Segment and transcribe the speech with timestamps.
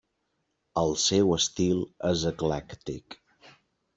[0.83, 3.19] El seu estil és eclèctic.